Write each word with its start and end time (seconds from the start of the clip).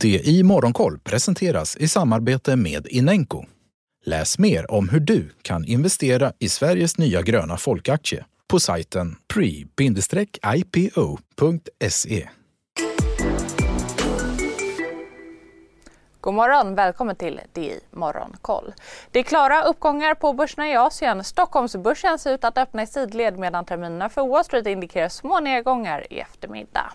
DI 0.00 0.42
Morgonkoll 0.42 0.98
presenteras 0.98 1.76
i 1.76 1.88
samarbete 1.88 2.56
med 2.56 2.86
Inenco. 2.86 3.44
Läs 4.04 4.38
mer 4.38 4.70
om 4.70 4.88
hur 4.88 5.00
du 5.00 5.30
kan 5.42 5.64
investera 5.64 6.32
i 6.38 6.48
Sveriges 6.48 6.98
nya 6.98 7.22
gröna 7.22 7.56
folkaktie 7.56 8.24
på 8.48 8.60
sajten 8.60 9.16
pre-ipo.se. 9.34 9.88
God 16.20 16.34
morgon, 16.34 16.74
välkommen 16.74 17.16
till 17.16 17.40
DI 17.52 17.80
Morgonkoll. 17.90 18.74
Det 19.10 19.18
är 19.18 19.22
klara 19.22 19.62
uppgångar 19.62 20.14
på 20.14 20.32
börserna 20.32 20.68
i 20.68 20.76
Asien. 20.76 21.24
Stockholmsbörsen 21.24 22.18
ser 22.18 22.34
ut 22.34 22.44
att 22.44 22.58
öppna 22.58 22.82
i 22.82 22.86
sidled 22.86 23.38
medan 23.38 23.64
terminerna 23.64 24.08
för 24.08 24.26
Wall 24.28 24.44
Street 24.44 24.66
indikerar 24.66 25.08
små 25.08 25.40
nedgångar 25.40 26.12
i 26.12 26.18
eftermiddag. 26.18 26.92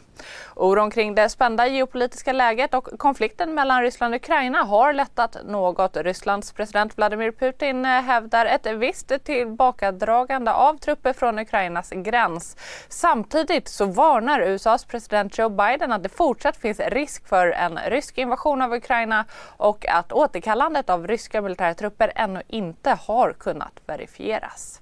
Oron 0.55 0.91
kring 0.91 1.15
det 1.15 1.29
spända 1.29 1.67
geopolitiska 1.67 2.33
läget 2.33 2.73
och 2.73 2.99
konflikten 2.99 3.53
mellan 3.53 3.81
Ryssland 3.81 4.13
och 4.13 4.21
Ukraina 4.21 4.63
har 4.63 4.93
lättat 4.93 5.37
något. 5.45 5.97
Rysslands 5.97 6.51
president 6.51 6.97
Vladimir 6.97 7.31
Putin 7.31 7.85
eh, 7.85 7.91
hävdar 7.91 8.45
ett 8.45 8.65
visst 8.65 9.11
tillbakadragande 9.23 10.51
av 10.51 10.77
trupper 10.77 11.13
från 11.13 11.39
Ukrainas 11.39 11.89
gräns. 11.89 12.57
Samtidigt 12.89 13.67
så 13.67 13.85
varnar 13.85 14.41
USAs 14.41 14.85
president 14.85 15.37
Joe 15.37 15.49
Biden 15.49 15.91
att 15.91 16.03
det 16.03 16.09
fortsatt 16.09 16.57
finns 16.57 16.79
risk 16.79 17.27
för 17.27 17.47
en 17.47 17.79
rysk 17.87 18.17
invasion 18.17 18.61
av 18.61 18.73
Ukraina 18.73 19.25
och 19.57 19.85
att 19.87 20.11
återkallandet 20.11 20.89
av 20.89 21.07
ryska 21.07 21.41
militära 21.41 21.73
trupper 21.73 22.11
ännu 22.15 22.41
inte 22.47 22.97
har 23.07 23.33
kunnat 23.33 23.81
verifieras. 23.85 24.81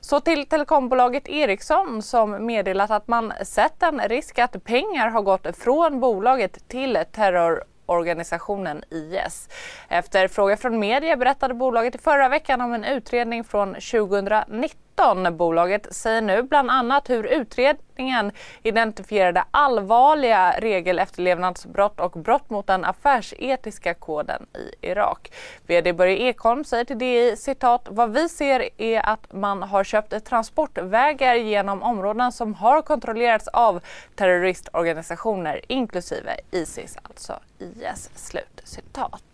Så 0.00 0.20
till 0.20 0.46
telekombolaget 0.46 1.28
Ericsson 1.28 2.02
som 2.02 2.46
meddelat 2.46 2.90
att 2.90 3.08
man 3.08 3.32
sett 3.42 3.82
en 3.82 4.00
risk 4.00 4.38
att 4.38 4.64
pengar 4.64 5.08
har 5.08 5.22
gått 5.22 5.56
från 5.56 6.00
bolaget 6.00 6.68
till 6.68 6.98
terrororganisationen 7.12 8.84
IS. 8.90 9.48
Efter 9.88 10.28
fråga 10.28 10.56
från 10.56 10.78
media 10.78 11.16
berättade 11.16 11.54
bolaget 11.54 11.94
i 11.94 11.98
förra 11.98 12.28
veckan 12.28 12.60
om 12.60 12.72
en 12.74 12.84
utredning 12.84 13.44
från 13.44 13.74
2019 13.74 14.91
Bolaget 15.32 15.94
säger 15.94 16.20
nu 16.20 16.42
bland 16.42 16.70
annat 16.70 17.10
hur 17.10 17.24
utredningen 17.24 18.32
identifierade 18.62 19.44
allvarliga 19.50 20.54
regelefterlevnadsbrott 20.58 22.00
och 22.00 22.10
brott 22.10 22.50
mot 22.50 22.66
den 22.66 22.84
affärsetiska 22.84 23.94
koden 23.94 24.46
i 24.54 24.86
Irak. 24.86 25.32
VD 25.66 25.92
Börje 25.92 26.16
Ekholm 26.16 26.64
säger 26.64 26.84
till 26.84 26.98
DI 26.98 27.36
citat 27.36 27.88
vad 27.90 28.12
vi 28.12 28.28
ser 28.28 28.68
är 28.76 29.06
att 29.08 29.32
man 29.32 29.62
har 29.62 29.84
köpt 29.84 30.24
transportvägar 30.24 31.34
genom 31.34 31.82
områden 31.82 32.32
som 32.32 32.54
har 32.54 32.82
kontrollerats 32.82 33.48
av 33.48 33.80
terroristorganisationer 34.14 35.60
inklusive 35.68 36.36
Isis, 36.50 36.96
alltså 37.02 37.40
IS. 37.58 38.10
Slut 38.14 38.60
citat. 38.64 39.31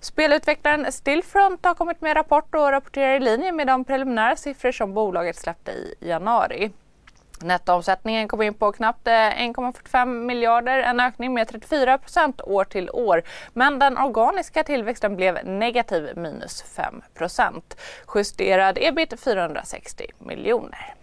Spelutvecklaren 0.00 0.92
Stillfront 0.92 1.64
har 1.64 1.74
kommit 1.74 2.00
med 2.00 2.16
rapport 2.16 2.54
och 2.54 2.70
rapporterar 2.70 3.16
i 3.16 3.20
linje 3.20 3.52
med 3.52 3.66
de 3.66 3.84
preliminära 3.84 4.36
siffror 4.36 4.72
som 4.72 4.94
bolaget 4.94 5.36
släppte 5.36 5.70
i 5.72 5.94
januari. 6.00 6.70
Nettoomsättningen 7.42 8.28
kom 8.28 8.42
in 8.42 8.54
på 8.54 8.72
knappt 8.72 9.06
eh, 9.06 9.12
1,45 9.12 10.06
miljarder, 10.06 10.78
en 10.78 11.00
ökning 11.00 11.34
med 11.34 11.48
34 11.48 11.98
procent 11.98 12.40
år 12.40 12.64
till 12.64 12.90
år. 12.90 13.22
Men 13.52 13.78
den 13.78 13.98
organiska 13.98 14.64
tillväxten 14.64 15.16
blev 15.16 15.38
negativ, 15.44 16.16
minus 16.16 16.62
5 16.62 17.02
procent. 17.14 17.76
Justerad 18.14 18.78
ebit 18.80 19.20
460 19.20 20.06
miljoner. 20.18 20.94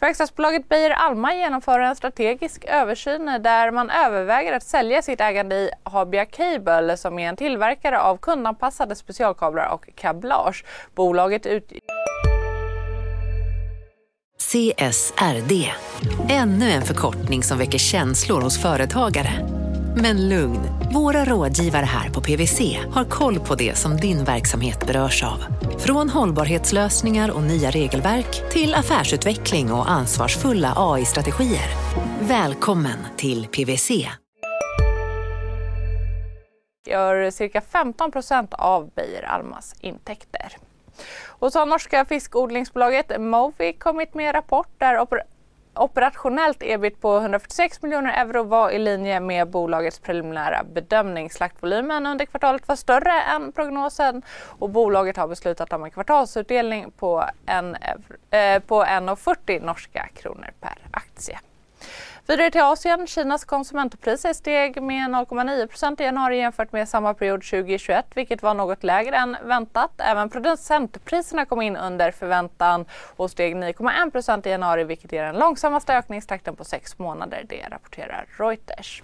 Verkstadsbolaget 0.00 0.68
Beijer 0.68 0.90
Alma 0.90 1.34
genomför 1.34 1.80
en 1.80 1.96
strategisk 1.96 2.64
översyn 2.64 3.26
där 3.26 3.70
man 3.70 3.90
överväger 3.90 4.52
att 4.52 4.62
sälja 4.62 5.02
sitt 5.02 5.20
ägande 5.20 5.56
i 5.56 5.70
Habia 5.82 6.24
Cable 6.24 6.96
som 6.96 7.18
är 7.18 7.28
en 7.28 7.36
tillverkare 7.36 8.00
av 8.00 8.16
kundanpassade 8.16 8.94
specialkablar 8.94 9.68
och 9.68 9.88
kablage. 9.94 10.64
Bolaget 10.94 11.46
ut... 11.46 11.72
CSRD, 14.38 15.72
ännu 16.30 16.70
en 16.70 16.82
förkortning 16.82 17.42
som 17.42 17.58
väcker 17.58 17.78
känslor 17.78 18.40
hos 18.40 18.62
företagare. 18.62 19.57
Men 20.02 20.28
lugn, 20.28 20.60
våra 20.94 21.24
rådgivare 21.24 21.84
här 21.84 22.10
på 22.10 22.20
PWC 22.20 22.78
har 22.92 23.04
koll 23.04 23.40
på 23.40 23.54
det 23.54 23.78
som 23.78 23.96
din 23.96 24.24
verksamhet 24.24 24.86
berörs 24.86 25.24
av. 25.24 25.44
Från 25.78 26.10
hållbarhetslösningar 26.10 27.30
och 27.30 27.42
nya 27.42 27.70
regelverk 27.70 28.50
till 28.50 28.74
affärsutveckling 28.74 29.72
och 29.72 29.90
ansvarsfulla 29.90 30.72
AI-strategier. 30.76 31.68
Välkommen 32.20 32.98
till 33.16 33.46
PWC. 33.46 33.90
Gör 36.86 37.30
cirka 37.30 37.60
15 37.60 38.10
procent 38.10 38.54
av 38.54 38.90
Beijer 38.94 39.22
Almas 39.22 39.74
intäkter. 39.80 40.56
Och 41.26 41.52
så 41.52 41.58
har 41.58 41.66
norska 41.66 42.04
fiskodlingsbolaget 42.04 43.20
Mowi 43.20 43.72
kommit 43.72 44.14
med 44.14 44.26
en 44.26 44.32
rapport 44.32 44.70
där 44.78 44.94
operationellt 45.78 46.62
ebit 46.62 47.00
på 47.00 47.16
146 47.16 47.82
miljoner 47.82 48.12
euro 48.12 48.42
var 48.42 48.70
i 48.70 48.78
linje 48.78 49.20
med 49.20 49.48
bolagets 49.48 49.98
preliminära 49.98 50.64
bedömning. 50.64 51.30
Slaktvolymen 51.30 52.06
under 52.06 52.24
kvartalet 52.24 52.68
var 52.68 52.76
större 52.76 53.22
än 53.22 53.52
prognosen 53.52 54.22
och 54.58 54.70
bolaget 54.70 55.16
har 55.16 55.28
beslutat 55.28 55.72
om 55.72 55.84
en 55.84 55.90
kvartalsutdelning 55.90 56.90
på 56.90 57.24
1,40 57.46 59.50
eh, 59.50 59.62
norska 59.62 60.08
kronor 60.14 60.50
per 60.60 60.78
aktie. 60.90 61.38
Vidare 62.30 62.50
till 62.50 62.62
Asien. 62.62 63.06
Kinas 63.06 63.44
konsumentpriser 63.44 64.32
steg 64.32 64.82
med 64.82 65.10
0,9% 65.10 66.00
i 66.00 66.04
januari 66.04 66.38
jämfört 66.38 66.72
med 66.72 66.88
samma 66.88 67.14
period 67.14 67.42
2021, 67.42 68.06
vilket 68.14 68.42
var 68.42 68.54
något 68.54 68.84
lägre 68.84 69.16
än 69.16 69.36
väntat. 69.44 69.90
Även 69.98 70.30
producentpriserna 70.30 71.44
kom 71.44 71.62
in 71.62 71.76
under 71.76 72.10
förväntan 72.10 72.84
och 73.16 73.30
steg 73.30 73.56
9,1% 73.56 74.46
i 74.46 74.50
januari, 74.50 74.84
vilket 74.84 75.12
är 75.12 75.24
den 75.24 75.38
långsammaste 75.38 75.94
ökningstakten 75.94 76.56
på 76.56 76.64
sex 76.64 76.98
månader. 76.98 77.44
Det 77.48 77.68
rapporterar 77.70 78.26
Reuters. 78.38 79.02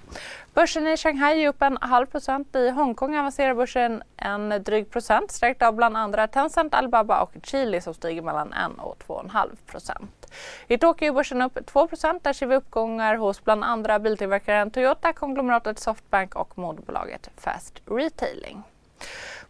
Börsen 0.54 0.86
i 0.86 0.96
Shanghai 0.96 1.44
är 1.44 1.48
upp 1.48 1.62
en 1.62 1.78
halv 1.80 2.06
procent. 2.06 2.56
I 2.56 2.70
Hongkong 2.70 3.16
avancerar 3.16 3.54
börsen 3.54 4.02
en 4.16 4.48
dryg 4.48 4.90
procent, 4.90 5.32
stärkt 5.32 5.62
av 5.62 5.74
bland 5.74 5.96
andra 5.96 6.26
Tencent, 6.26 6.74
Alibaba 6.74 7.22
och 7.22 7.32
Chili 7.42 7.80
som 7.80 7.94
stiger 7.94 8.22
mellan 8.22 8.52
1 8.52 8.58
och 8.78 8.96
2,5 9.06 9.48
procent. 9.66 10.24
I 10.68 10.78
Tokyo 10.78 11.08
är 11.08 11.12
börsen 11.12 11.42
upp 11.42 11.58
2% 11.58 12.20
där 12.22 12.32
ser 12.32 12.46
vi 12.46 12.54
uppgångar 12.54 13.13
hos 13.16 13.44
bland 13.44 13.64
andra 13.64 13.98
biltillverkaren 13.98 14.70
Toyota, 14.70 15.12
konglomeratet 15.12 15.78
Softbank 15.78 16.34
och 16.34 16.58
moderbolaget 16.58 17.30
Fast 17.36 17.82
Retailing. 17.86 18.62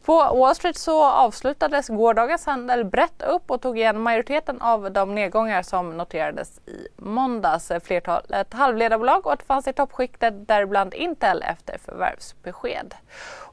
På 0.04 0.12
Wall 0.12 0.54
Street 0.54 0.76
så 0.76 1.04
avslutades 1.04 1.88
gårdagens 1.88 2.46
handel 2.46 2.84
brett 2.84 3.22
upp 3.22 3.50
och 3.50 3.60
tog 3.60 3.78
igen 3.78 4.00
majoriteten 4.00 4.62
av 4.62 4.92
de 4.92 5.14
nedgångar 5.14 5.62
som 5.62 5.96
noterades 5.96 6.58
i 6.66 6.88
måndags. 6.96 7.72
Flertalet 7.84 8.52
halvledarbolag 8.52 9.26
återfanns 9.26 9.68
i 9.68 9.72
toppskiktet, 9.72 10.48
däribland 10.48 10.94
Intel 10.94 11.42
efter 11.42 11.78
förvärvsbesked. 11.78 12.94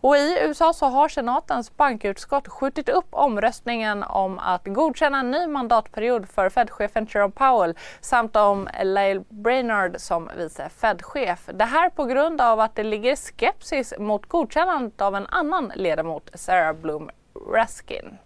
Och 0.02 0.18
I 0.18 0.38
USA 0.42 0.74
så 0.74 0.86
har 0.86 1.10
senatens 1.10 1.78
bankutskott 1.78 2.48
skjutit 2.48 2.90
upp 2.90 3.08
omröstningen 3.10 4.04
om 4.04 4.40
att 4.40 4.62
godkänna 4.66 5.20
en 5.20 5.32
ny 5.32 5.48
mandatperiod 5.48 6.30
för 6.30 6.50
Fed-chefen 6.50 7.08
Jerome 7.10 7.32
Powell 7.32 7.78
samt 8.02 8.36
om 8.36 8.70
Lael 8.84 9.24
Brainard 9.30 9.96
som 9.98 10.30
vice 10.38 10.70
Fed-chef. 10.70 11.50
Det 11.54 11.66
här 11.66 11.90
på 11.90 12.06
grund 12.06 12.42
av 12.42 12.60
att 12.60 12.76
det 12.76 12.84
ligger 12.84 13.16
skepsis 13.16 13.94
mot 14.00 14.26
godkännandet 14.26 15.02
av 15.02 15.16
en 15.16 15.28
annan 15.28 15.72
ledamot, 15.76 16.30
Sarah 16.34 16.74
Bloom 16.74 17.10
Raskin. 17.54 18.18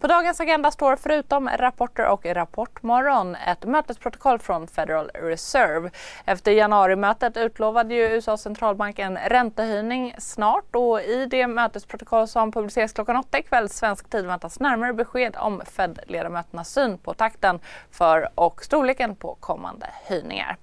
På 0.00 0.06
dagens 0.06 0.40
agenda 0.40 0.70
står 0.70 0.96
förutom 0.96 1.48
rapporter 1.48 2.06
och 2.06 2.26
Rapportmorgon 2.26 3.34
ett 3.34 3.64
mötesprotokoll 3.64 4.38
från 4.38 4.66
Federal 4.66 5.10
Reserve. 5.14 5.90
Efter 6.24 6.52
januarimötet 6.52 7.36
utlovade 7.36 7.94
ju 7.94 8.08
USAs 8.08 8.42
centralbank 8.42 8.98
en 8.98 9.18
räntehöjning 9.18 10.14
snart 10.18 10.76
och 10.76 11.00
i 11.00 11.26
det 11.26 11.46
mötesprotokoll 11.46 12.28
som 12.28 12.52
publiceras 12.52 12.92
klockan 12.92 13.16
8 13.16 13.38
ikväll 13.38 13.68
svensk 13.68 14.10
tid 14.10 14.26
väntas 14.26 14.60
närmare 14.60 14.92
besked 14.92 15.36
om 15.38 15.62
Fed-ledamöternas 15.66 16.72
syn 16.72 16.98
på 16.98 17.14
takten 17.14 17.60
för 17.90 18.28
och 18.34 18.64
storleken 18.64 19.16
på 19.16 19.34
kommande 19.40 19.86
höjningar. 20.04 20.56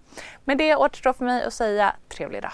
Med 0.44 0.57
det 0.57 0.75
återstår 0.75 1.13
för 1.13 1.25
mig 1.25 1.44
att 1.44 1.54
säga 1.54 1.96
trevlig 2.10 2.42
dag. 2.42 2.54